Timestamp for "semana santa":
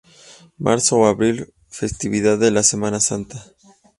2.63-3.45